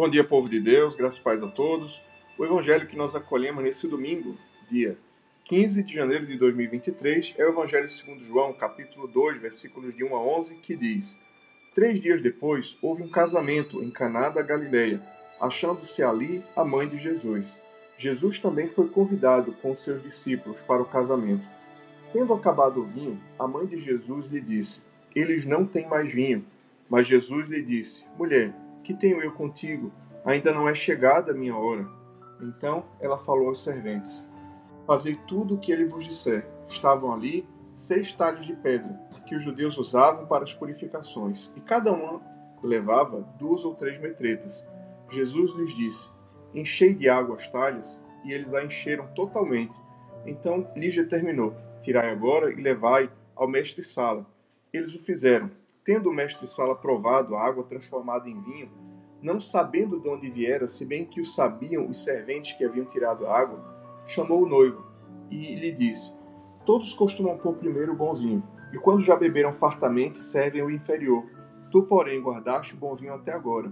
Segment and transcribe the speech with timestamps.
[0.00, 2.00] Bom dia, povo de Deus, graças e paz a todos.
[2.38, 4.38] O evangelho que nós acolhemos nesse domingo,
[4.70, 4.96] dia
[5.46, 10.14] 15 de janeiro de 2023, é o evangelho segundo João, capítulo 2, versículos de 1
[10.14, 11.18] a 11, que diz:
[11.74, 15.02] Três dias depois, houve um casamento em Caná da Galileia,
[15.40, 17.56] achando-se ali a mãe de Jesus.
[17.96, 21.44] Jesus também foi convidado com seus discípulos para o casamento.
[22.12, 24.80] Tendo acabado o vinho, a mãe de Jesus lhe disse:
[25.12, 26.46] Eles não têm mais vinho.
[26.88, 28.54] Mas Jesus lhe disse: Mulher,
[28.88, 29.92] que tenho eu contigo?
[30.24, 31.86] Ainda não é chegada a minha hora.
[32.40, 34.26] Então ela falou aos serventes:
[34.86, 36.48] Fazei tudo o que ele vos disser.
[36.66, 41.92] Estavam ali seis talhos de pedra, que os judeus usavam para as purificações, e cada
[41.92, 42.22] uma
[42.62, 44.66] levava duas ou três metretas.
[45.10, 46.08] Jesus lhes disse:
[46.54, 49.78] Enchei de água as talhas, e eles a encheram totalmente.
[50.24, 54.24] Então lhes determinou: Tirai agora e levai ao mestre-sala.
[54.72, 55.50] Eles o fizeram.
[55.88, 58.70] Tendo o mestre-sala provado a água transformada em vinho,
[59.22, 63.26] não sabendo de onde viera, se bem que o sabiam os serventes que haviam tirado
[63.26, 63.64] a água,
[64.04, 64.84] chamou o noivo
[65.30, 66.12] e lhe disse:
[66.66, 71.24] Todos costumam pôr primeiro o bom vinho, e quando já beberam fartamente, servem o inferior.
[71.70, 73.70] Tu, porém, guardaste o bom vinho até agora.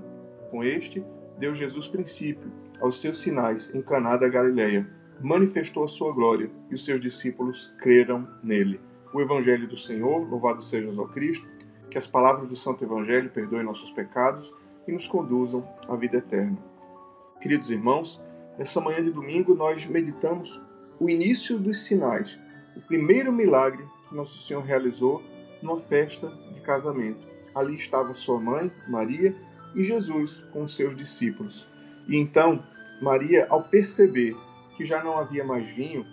[0.50, 1.04] Com este,
[1.38, 6.74] deu Jesus princípio aos seus sinais em Caná da Galileia, manifestou a sua glória, e
[6.74, 8.80] os seus discípulos creram nele.
[9.12, 11.55] O Evangelho do Senhor, louvado seja o Cristo
[11.96, 14.52] que as palavras do Santo Evangelho perdoem nossos pecados
[14.86, 16.58] e nos conduzam à vida eterna.
[17.40, 18.20] Queridos irmãos,
[18.58, 20.62] nessa manhã de domingo nós meditamos
[21.00, 22.38] o início dos sinais,
[22.76, 25.22] o primeiro milagre que Nosso Senhor realizou
[25.62, 27.26] numa festa de casamento.
[27.54, 29.34] Ali estava sua mãe, Maria,
[29.74, 31.66] e Jesus com os seus discípulos.
[32.06, 32.62] E então,
[33.00, 34.36] Maria, ao perceber
[34.76, 36.04] que já não havia mais vinho,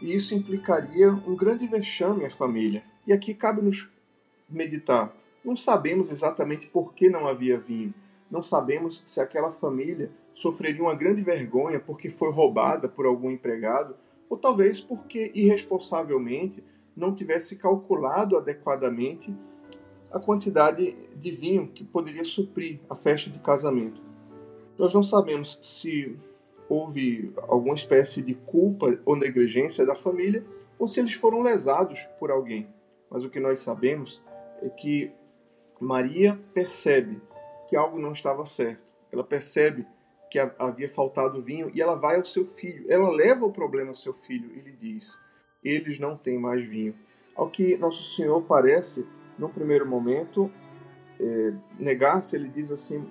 [0.00, 2.82] isso implicaria um grande vexame à família.
[3.06, 3.91] E aqui cabe-nos
[4.54, 5.14] meditar.
[5.44, 7.92] Não sabemos exatamente por que não havia vinho.
[8.30, 13.96] Não sabemos se aquela família sofreria uma grande vergonha porque foi roubada por algum empregado,
[14.28, 16.64] ou talvez porque irresponsavelmente
[16.96, 19.34] não tivesse calculado adequadamente
[20.10, 24.00] a quantidade de vinho que poderia suprir a festa de casamento.
[24.78, 26.16] Nós não sabemos se
[26.68, 30.44] houve alguma espécie de culpa ou negligência da família
[30.78, 32.66] ou se eles foram lesados por alguém.
[33.10, 34.22] Mas o que nós sabemos
[34.62, 35.12] é que
[35.80, 37.20] Maria percebe
[37.68, 38.84] que algo não estava certo.
[39.10, 39.86] Ela percebe
[40.30, 42.86] que havia faltado vinho e ela vai ao seu filho.
[42.88, 45.18] Ela leva o problema ao seu filho e lhe diz:
[45.62, 46.94] Eles não têm mais vinho.
[47.34, 49.06] Ao que Nosso Senhor parece,
[49.38, 50.50] num primeiro momento,
[51.20, 53.06] é, negar-se, ele diz assim: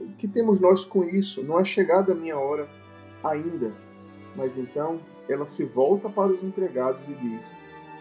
[0.00, 1.42] O que temos nós com isso?
[1.42, 2.68] Não é chegada a minha hora
[3.24, 3.74] ainda.
[4.36, 7.50] Mas então ela se volta para os empregados e diz: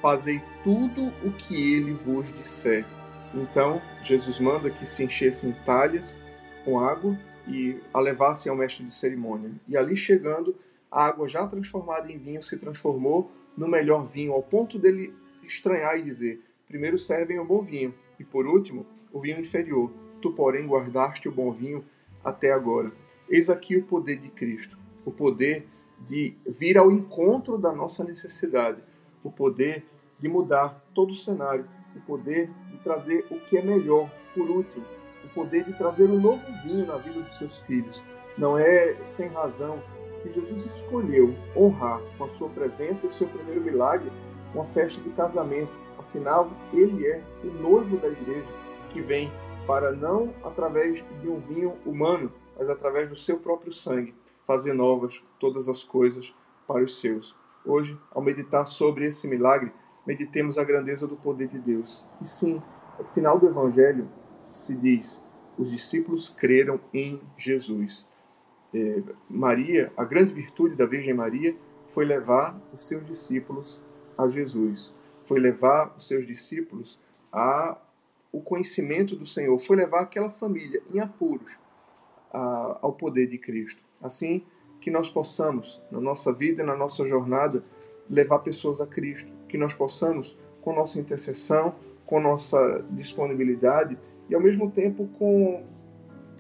[0.02, 2.86] fazei tudo o que ele vos disser.
[3.34, 6.16] Então, Jesus manda que se enchessem talhas
[6.64, 7.18] com água
[7.48, 9.52] e a levassem ao mestre de cerimônia.
[9.68, 10.56] E ali chegando,
[10.92, 15.14] a água já transformada em vinho se transformou no melhor vinho, ao ponto dele
[15.44, 19.92] estranhar e dizer: primeiro servem o bom vinho, e por último, o vinho inferior.
[20.22, 21.84] Tu, porém, guardaste o bom vinho
[22.24, 22.92] até agora.
[23.30, 25.68] Eis aqui o poder de Cristo, o poder
[26.06, 28.82] de vir ao encontro da nossa necessidade,
[29.26, 29.84] o poder
[30.20, 34.86] de mudar todo o cenário, o poder de trazer o que é melhor, por último,
[35.24, 38.02] o poder de trazer um novo vinho na vida dos seus filhos.
[38.38, 39.82] Não é sem razão
[40.22, 44.12] que Jesus escolheu honrar com a sua presença e o seu primeiro milagre
[44.54, 45.72] uma festa de casamento.
[45.98, 48.52] Afinal, ele é o noivo da igreja
[48.92, 49.32] que vem
[49.66, 54.14] para não através de um vinho humano, mas através do seu próprio sangue,
[54.44, 56.34] fazer novas todas as coisas
[56.68, 57.36] para os seus.
[57.66, 59.72] Hoje, ao meditar sobre esse milagre,
[60.06, 62.06] meditemos a grandeza do poder de Deus.
[62.22, 62.62] E sim,
[63.00, 64.08] no final do Evangelho
[64.50, 65.22] se diz:
[65.58, 68.08] os discípulos creram em Jesus.
[68.74, 71.56] É, Maria, a grande virtude da Virgem Maria
[71.86, 73.84] foi levar os seus discípulos
[74.18, 74.94] a Jesus,
[75.24, 77.00] foi levar os seus discípulos
[77.32, 77.78] a
[78.32, 81.58] o conhecimento do Senhor, foi levar aquela família em apuros
[82.34, 83.82] a, ao poder de Cristo.
[84.02, 84.44] Assim
[84.86, 87.64] que nós possamos, na nossa vida e na nossa jornada,
[88.08, 91.74] levar pessoas a Cristo, que nós possamos, com nossa intercessão,
[92.06, 93.98] com nossa disponibilidade
[94.30, 95.64] e ao mesmo tempo com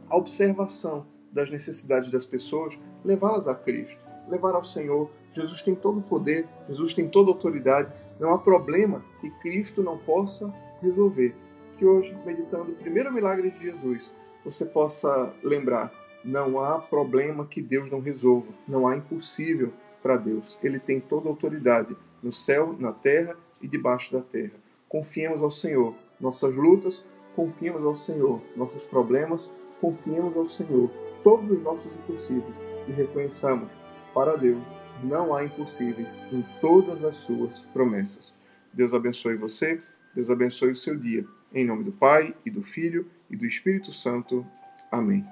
[0.07, 3.99] a observação das necessidades das pessoas, levá-las a Cristo,
[4.29, 5.09] levar ao Senhor.
[5.33, 9.81] Jesus tem todo o poder, Jesus tem toda a autoridade, não há problema que Cristo
[9.81, 10.53] não possa
[10.83, 11.35] resolver.
[11.79, 14.13] Que hoje, meditando o primeiro milagre de Jesus,
[14.43, 15.91] você possa lembrar:
[16.25, 20.57] não há problema que Deus não resolva, não há impossível para Deus.
[20.63, 24.53] Ele tem toda a autoridade no céu, na terra e debaixo da terra.
[24.89, 27.05] Confiemos ao Senhor nossas lutas,
[27.35, 29.49] confiemos ao Senhor nossos problemas,
[29.79, 30.89] confiemos ao Senhor
[31.23, 33.71] todos os nossos impossíveis e reconheçamos,
[34.13, 34.63] para Deus,
[35.03, 38.33] não há impossíveis em todas as suas promessas.
[38.73, 39.81] Deus abençoe você,
[40.13, 41.25] Deus abençoe o seu dia.
[41.53, 44.45] Em nome do Pai, e do Filho, e do Espírito Santo.
[44.91, 45.25] Amém.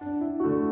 [0.00, 0.63] Thank you.